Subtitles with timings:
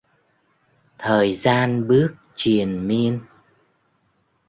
[0.97, 3.21] Thời gian bước triền miên